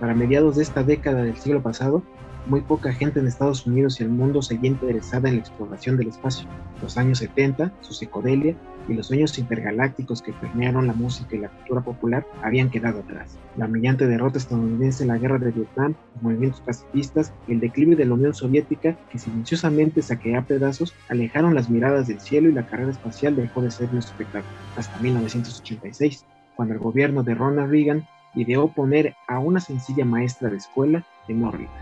[0.00, 2.02] Para mediados de esta década del siglo pasado,
[2.46, 6.08] muy poca gente en Estados Unidos y el mundo seguía interesada en la exploración del
[6.08, 6.46] espacio.
[6.80, 8.54] Los años 70, su psicodelia
[8.88, 13.36] y los sueños intergalácticos que permearon la música y la cultura popular habían quedado atrás.
[13.56, 17.96] La humillante derrota estadounidense en la guerra de Vietnam, los movimientos pacifistas y el declive
[17.96, 22.52] de la Unión Soviética, que silenciosamente saqueó a pedazos, alejaron las miradas del cielo y
[22.52, 24.54] la carrera espacial dejó de ser un espectáculo.
[24.76, 28.06] Hasta 1986, cuando el gobierno de Ronald Reagan
[28.36, 31.72] ideó poner a una sencilla maestra de escuela en órbita.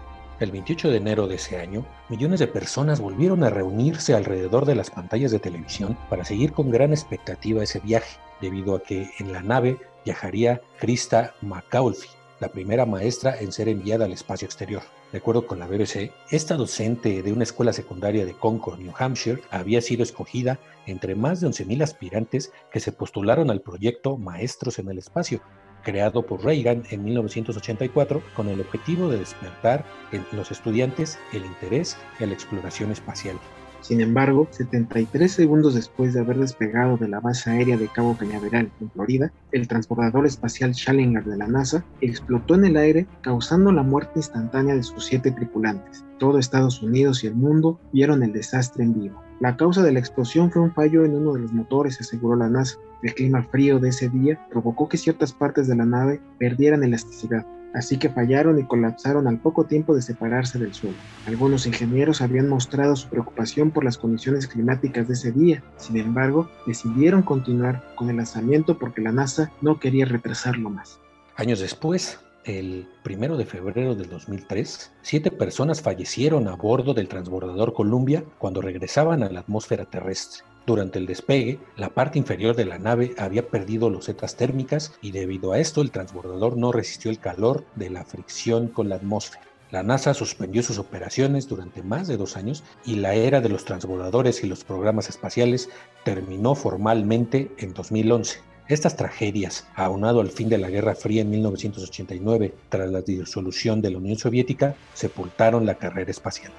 [0.40, 4.74] El 28 de enero de ese año, millones de personas volvieron a reunirse alrededor de
[4.74, 9.32] las pantallas de televisión para seguir con gran expectativa ese viaje, debido a que en
[9.32, 12.08] la nave viajaría Krista McAuliffe,
[12.40, 14.82] la primera maestra en ser enviada al espacio exterior.
[15.12, 19.40] De acuerdo con la BBC, esta docente de una escuela secundaria de Concord, New Hampshire,
[19.52, 24.88] había sido escogida entre más de 11.000 aspirantes que se postularon al proyecto Maestros en
[24.90, 25.40] el Espacio,
[25.84, 31.96] creado por Reagan en 1984 con el objetivo de despertar en los estudiantes el interés
[32.18, 33.38] en la exploración espacial.
[33.84, 38.72] Sin embargo, 73 segundos después de haber despegado de la base aérea de Cabo Cañaveral,
[38.80, 43.82] en Florida, el transbordador espacial Challenger de la NASA explotó en el aire, causando la
[43.82, 46.02] muerte instantánea de sus siete tripulantes.
[46.18, 49.22] Todo Estados Unidos y el mundo vieron el desastre en vivo.
[49.40, 52.48] La causa de la explosión fue un fallo en uno de los motores, aseguró la
[52.48, 52.78] NASA.
[53.02, 57.44] El clima frío de ese día provocó que ciertas partes de la nave perdieran elasticidad,
[57.74, 60.96] así que fallaron y colapsaron al poco tiempo de separarse del suelo.
[61.26, 66.48] Algunos ingenieros habían mostrado su preocupación por las condiciones climáticas de ese día, sin embargo,
[66.66, 70.98] decidieron continuar con el lanzamiento porque la NASA no quería retrasarlo más.
[71.36, 77.72] Años después, el primero de febrero del 2003, siete personas fallecieron a bordo del transbordador
[77.72, 80.44] Columbia cuando regresaban a la atmósfera terrestre.
[80.66, 85.52] Durante el despegue, la parte inferior de la nave había perdido losetas térmicas y debido
[85.52, 89.44] a esto el transbordador no resistió el calor de la fricción con la atmósfera.
[89.70, 93.66] La NASA suspendió sus operaciones durante más de dos años y la era de los
[93.66, 95.68] transbordadores y los programas espaciales
[96.02, 98.38] terminó formalmente en 2011.
[98.66, 103.90] Estas tragedias, aunado al fin de la Guerra Fría en 1989 tras la disolución de
[103.90, 106.52] la Unión Soviética, sepultaron la carrera espacial.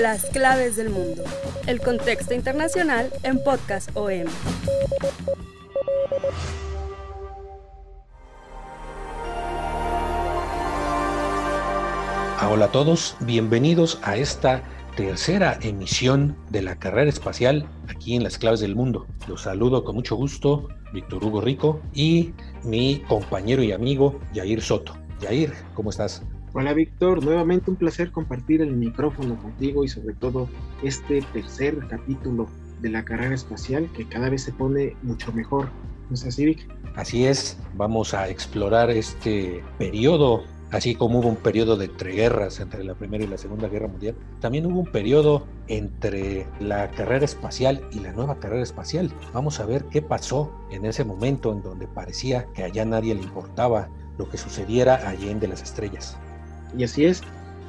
[0.00, 1.22] Las claves del mundo.
[1.66, 4.24] El contexto internacional en Podcast OM.
[12.50, 14.62] Hola a todos, bienvenidos a esta
[14.96, 19.06] tercera emisión de la carrera espacial aquí en las claves del mundo.
[19.28, 22.32] Los saludo con mucho gusto, Víctor Hugo Rico y
[22.64, 24.96] mi compañero y amigo Yair Soto.
[25.20, 26.22] Yair, ¿cómo estás?
[26.52, 30.48] Hola Víctor, nuevamente un placer compartir el micrófono contigo y sobre todo
[30.82, 32.48] este tercer capítulo
[32.80, 35.68] de la carrera espacial que cada vez se pone mucho mejor.
[36.08, 36.66] ¿No es así, Vic?
[36.96, 40.42] Así es, vamos a explorar este periodo,
[40.72, 44.16] así como hubo un periodo de entreguerras entre la Primera y la Segunda Guerra Mundial,
[44.40, 49.12] también hubo un periodo entre la carrera espacial y la nueva carrera espacial.
[49.32, 53.22] Vamos a ver qué pasó en ese momento en donde parecía que allá nadie le
[53.22, 53.88] importaba
[54.18, 56.18] lo que sucediera allí en las estrellas.
[56.76, 57.22] Y así es,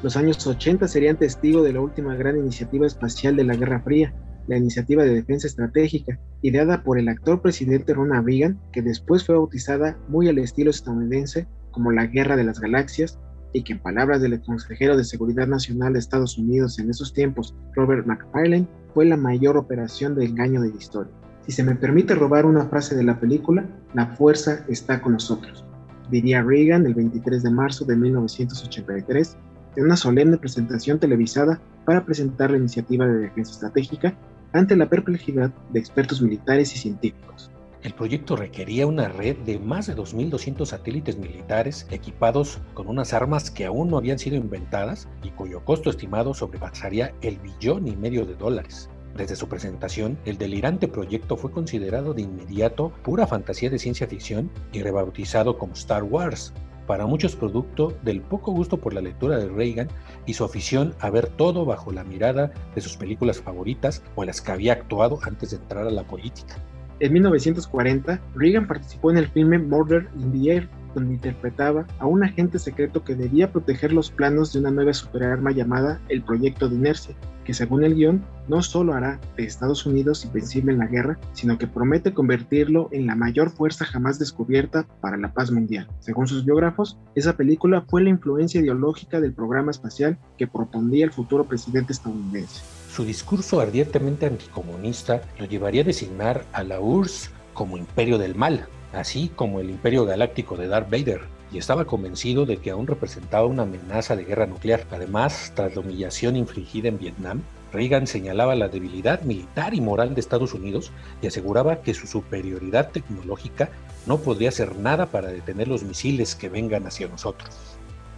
[0.04, 4.14] los años 80 serían testigo de la última gran iniciativa espacial de la Guerra Fría,
[4.48, 9.36] la Iniciativa de Defensa Estratégica, ideada por el actor presidente Ronald Reagan, que después fue
[9.36, 13.20] bautizada muy al estilo estadounidense como la Guerra de las Galaxias,
[13.54, 17.56] y que en palabras del consejero de Seguridad Nacional de Estados Unidos en esos tiempos,
[17.76, 21.14] Robert McFarlane, fue la mayor operación de engaño de la historia.
[21.46, 25.66] Si se me permite robar una frase de la película, la fuerza está con nosotros.
[26.12, 29.38] Diría Reagan el 23 de marzo de 1983
[29.78, 34.16] en una solemne presentación televisada para presentar la iniciativa de defensa estratégica
[34.54, 37.50] ante la perplejidad de expertos militares y científicos.
[37.84, 43.50] El proyecto requería una red de más de 2.200 satélites militares equipados con unas armas
[43.50, 48.26] que aún no habían sido inventadas y cuyo costo estimado sobrepasaría el billón y medio
[48.26, 48.88] de dólares.
[49.16, 54.50] Desde su presentación, el delirante proyecto fue considerado de inmediato pura fantasía de ciencia ficción
[54.72, 56.54] y rebautizado como Star Wars,
[56.88, 59.88] para muchos producto del poco gusto por la lectura de Reagan
[60.26, 64.42] y su afición a ver todo bajo la mirada de sus películas favoritas o las
[64.42, 66.56] que había actuado antes de entrar a la política.
[67.00, 72.24] En 1940, Reagan participó en el filme Murder in the Air, donde interpretaba a un
[72.24, 76.76] agente secreto que debía proteger los planos de una nueva superarma llamada el Proyecto de
[76.76, 81.20] Inercia, que según el guion no solo hará de Estados Unidos invencible en la guerra,
[81.34, 85.88] sino que promete convertirlo en la mayor fuerza jamás descubierta para la paz mundial.
[86.00, 91.12] Según sus biógrafos, esa película fue la influencia ideológica del programa espacial que propondía el
[91.12, 92.62] futuro presidente estadounidense.
[92.90, 98.68] Su discurso ardientemente anticomunista lo llevaría a designar a la URSS como imperio del mal,
[98.94, 101.22] así como el imperio galáctico de Darth Vader,
[101.52, 104.86] y estaba convencido de que aún representaba una amenaza de guerra nuclear.
[104.92, 107.42] Además, tras la humillación infligida en Vietnam,
[107.74, 110.92] Reagan señalaba la debilidad militar y moral de Estados Unidos
[111.22, 113.70] y aseguraba que su superioridad tecnológica
[114.06, 117.54] no podría hacer nada para detener los misiles que vengan hacia nosotros.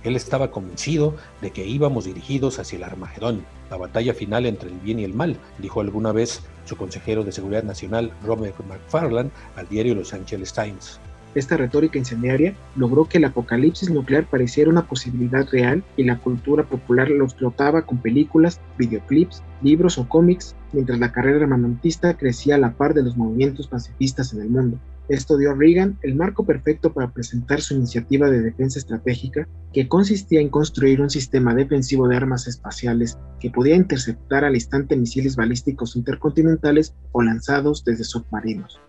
[0.04, 4.78] Él estaba convencido de que íbamos dirigidos hacia el Armagedón, la batalla final entre el
[4.80, 9.68] bien y el mal, dijo alguna vez su consejero de Seguridad Nacional Robert McFarland al
[9.70, 11.00] diario Los Angeles Times.
[11.36, 16.64] Esta retórica incendiaria logró que el apocalipsis nuclear pareciera una posibilidad real y la cultura
[16.64, 22.60] popular lo explotaba con películas, videoclips, libros o cómics, mientras la carrera armamentista crecía a
[22.60, 24.78] la par de los movimientos pacifistas en el mundo.
[25.10, 29.90] Esto dio a Reagan el marco perfecto para presentar su iniciativa de defensa estratégica, que
[29.90, 35.36] consistía en construir un sistema defensivo de armas espaciales que podía interceptar al instante misiles
[35.36, 38.80] balísticos intercontinentales o lanzados desde submarinos.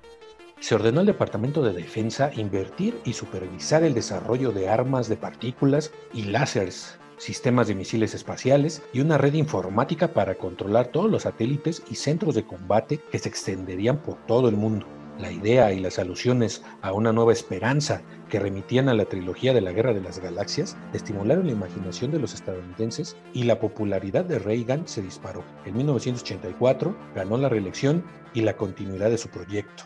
[0.61, 5.91] Se ordenó al Departamento de Defensa invertir y supervisar el desarrollo de armas de partículas
[6.13, 11.83] y láseres, sistemas de misiles espaciales y una red informática para controlar todos los satélites
[11.91, 14.87] y centros de combate que se extenderían por todo el mundo.
[15.19, 19.61] La idea y las alusiones a una nueva esperanza que remitían a la trilogía de
[19.61, 24.41] la Guerra de las Galaxias estimularon la imaginación de los estadounidenses y la popularidad de
[24.41, 25.45] Reagan se disparó.
[25.67, 28.03] En 1984 ganó la reelección
[28.35, 29.85] y la continuidad de su proyecto.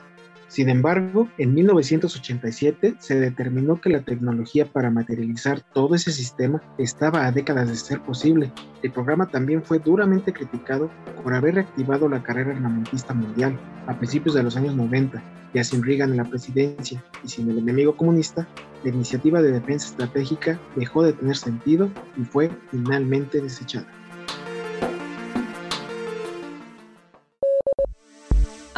[0.48, 7.26] Sin embargo, en 1987 se determinó que la tecnología para materializar todo ese sistema estaba
[7.26, 8.50] a décadas de ser posible.
[8.82, 10.90] El programa también fue duramente criticado
[11.22, 15.22] por haber reactivado la carrera armamentista mundial a principios de los años 90,
[15.52, 18.48] ya sin Reagan en la presidencia y sin el enemigo comunista,
[18.84, 23.86] la iniciativa de defensa estratégica dejó de tener sentido y fue finalmente desechada.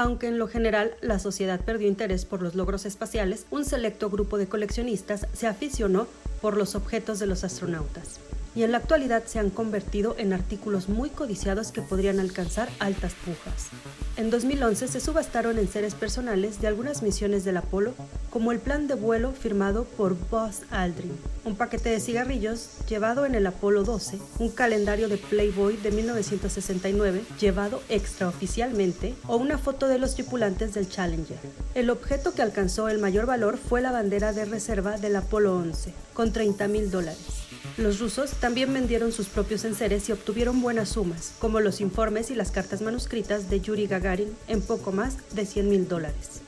[0.01, 4.39] Aunque en lo general la sociedad perdió interés por los logros espaciales, un selecto grupo
[4.39, 6.07] de coleccionistas se aficionó
[6.41, 8.19] por los objetos de los astronautas
[8.55, 13.15] y en la actualidad se han convertido en artículos muy codiciados que podrían alcanzar altas
[13.25, 13.69] pujas.
[14.17, 17.95] En 2011 se subastaron en seres personales de algunas misiones del Apolo,
[18.29, 23.35] como el plan de vuelo firmado por Buzz Aldrin, un paquete de cigarrillos llevado en
[23.35, 29.99] el Apolo 12, un calendario de Playboy de 1969 llevado extraoficialmente o una foto de
[29.99, 31.39] los tripulantes del Challenger.
[31.75, 35.95] El objeto que alcanzó el mayor valor fue la bandera de reserva del Apolo 11,
[36.13, 37.40] con 30 mil dólares.
[37.77, 42.35] Los rusos también vendieron sus propios enseres y obtuvieron buenas sumas, como los informes y
[42.35, 46.43] las cartas manuscritas de Yuri Gagarin en poco más de 100 mil dólares.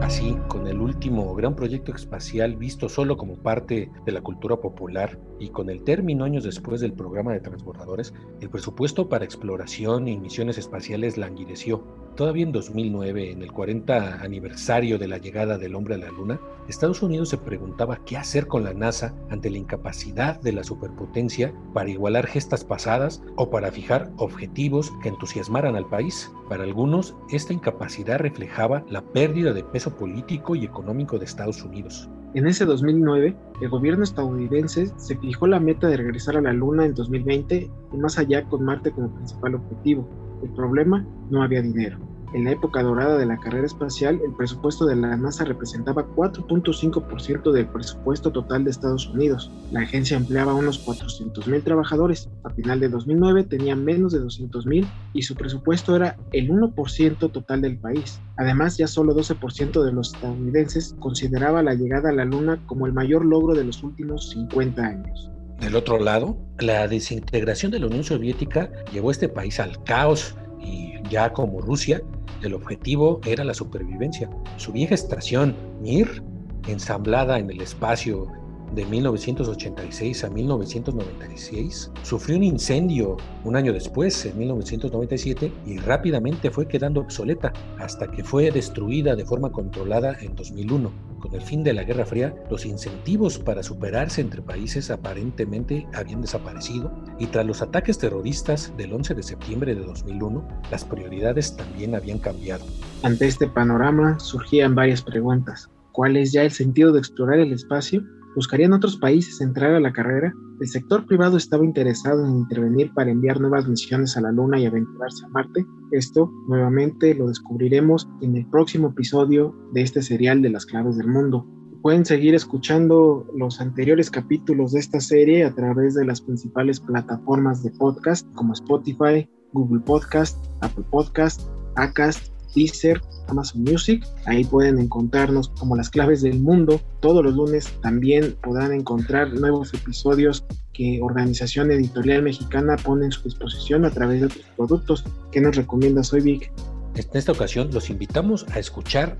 [0.00, 5.18] Así, con el último gran proyecto espacial visto solo como parte de la cultura popular
[5.40, 10.18] y con el término años después del programa de transbordadores, el presupuesto para exploración y
[10.18, 12.03] misiones espaciales languideció.
[12.16, 16.40] Todavía en 2009, en el 40 aniversario de la llegada del hombre a la Luna,
[16.68, 21.52] Estados Unidos se preguntaba qué hacer con la NASA ante la incapacidad de la superpotencia
[21.72, 26.30] para igualar gestas pasadas o para fijar objetivos que entusiasmaran al país.
[26.48, 32.08] Para algunos, esta incapacidad reflejaba la pérdida de peso político y económico de Estados Unidos.
[32.34, 36.84] En ese 2009, el gobierno estadounidense se fijó la meta de regresar a la Luna
[36.84, 40.08] en 2020 y más allá con Marte como principal objetivo.
[40.42, 41.98] El problema no había dinero.
[42.34, 47.52] En la época dorada de la carrera espacial, el presupuesto de la NASA representaba 4.5%
[47.52, 49.52] del presupuesto total de Estados Unidos.
[49.70, 52.28] La agencia empleaba unos 400.000 trabajadores.
[52.42, 57.60] A final de 2009 tenía menos de 200.000 y su presupuesto era el 1% total
[57.60, 58.20] del país.
[58.36, 62.92] Además, ya solo 12% de los estadounidenses consideraba la llegada a la Luna como el
[62.92, 65.30] mayor logro de los últimos 50 años.
[65.64, 70.36] Del otro lado, la desintegración de la Unión Soviética llevó a este país al caos
[70.60, 72.02] y ya como Rusia,
[72.42, 74.28] el objetivo era la supervivencia.
[74.58, 76.22] Su vieja estación Mir,
[76.68, 78.26] ensamblada en el espacio
[78.72, 86.66] de 1986 a 1996, sufrió un incendio un año después, en 1997, y rápidamente fue
[86.66, 90.90] quedando obsoleta hasta que fue destruida de forma controlada en 2001.
[91.20, 96.20] Con el fin de la Guerra Fría, los incentivos para superarse entre países aparentemente habían
[96.20, 101.94] desaparecido y tras los ataques terroristas del 11 de septiembre de 2001, las prioridades también
[101.94, 102.64] habían cambiado.
[103.02, 105.70] Ante este panorama surgían varias preguntas.
[105.92, 108.02] ¿Cuál es ya el sentido de explorar el espacio?
[108.34, 110.34] ¿Buscarían otros países entrar a la carrera?
[110.60, 114.66] El sector privado estaba interesado en intervenir para enviar nuevas misiones a la Luna y
[114.66, 115.64] aventurarse a Marte.
[115.92, 121.06] Esto nuevamente lo descubriremos en el próximo episodio de este serial de las claves del
[121.06, 121.46] mundo.
[121.80, 127.62] Pueden seguir escuchando los anteriores capítulos de esta serie a través de las principales plataformas
[127.62, 131.42] de podcast como Spotify, Google Podcast, Apple Podcast,
[131.76, 134.06] Acast, Deezer, Amazon Music.
[134.26, 136.80] Ahí pueden encontrarnos como las claves del mundo.
[137.00, 143.22] Todos los lunes también podrán encontrar nuevos episodios que Organización Editorial Mexicana pone en su
[143.22, 145.04] disposición a través de otros productos.
[145.30, 146.52] ¿Qué nos recomiendas hoy, Vic?
[146.94, 149.18] En esta ocasión los invitamos a escuchar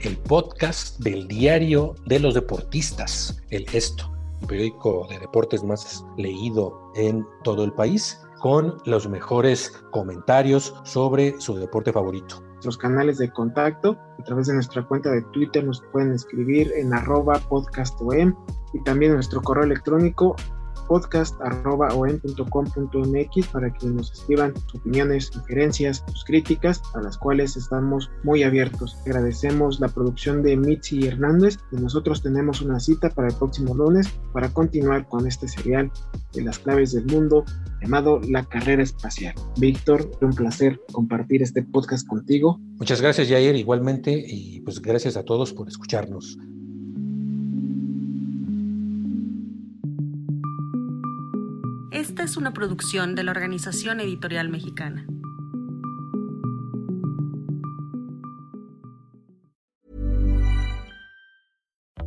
[0.00, 4.10] el podcast del Diario de los Deportistas, el Esto,
[4.40, 11.38] un periódico de deportes más leído en todo el país, con los mejores comentarios sobre
[11.40, 13.98] su deporte favorito nuestros canales de contacto.
[14.18, 18.34] A través de nuestra cuenta de Twitter nos pueden escribir en arroba podcastom
[18.74, 20.36] y también nuestro correo electrónico
[20.90, 28.42] podcast.com.mx para que nos escriban sus opiniones, sugerencias, sus críticas, a las cuales estamos muy
[28.42, 28.96] abiertos.
[29.06, 34.08] Agradecemos la producción de Mitzi Hernández y nosotros tenemos una cita para el próximo lunes
[34.32, 35.92] para continuar con este serial
[36.32, 37.44] de las claves del mundo
[37.80, 39.36] llamado La Carrera Espacial.
[39.58, 42.58] Víctor, un placer compartir este podcast contigo.
[42.80, 46.36] Muchas gracias, Jair, igualmente, y pues gracias a todos por escucharnos.
[52.30, 55.04] Es una producción de la Organización Editorial Mexicana.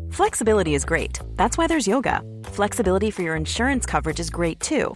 [0.10, 1.20] Flexibility is great.
[1.36, 2.22] That's why there's yoga.
[2.53, 4.96] Flexibility for your insurance coverage is great too.